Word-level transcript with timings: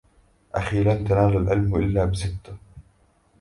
أخي 0.55 0.83
لن 0.83 1.05
تنال 1.05 1.37
العلم 1.37 1.75
إلا 1.75 2.05
بستة 2.05 2.55